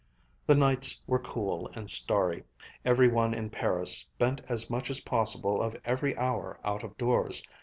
[0.47, 2.43] The nights were cool and starry.
[2.83, 7.43] Every one in Paris spent as much as possible of every hour out of doors.